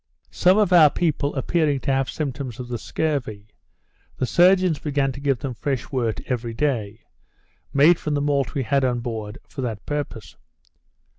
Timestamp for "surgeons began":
4.25-5.11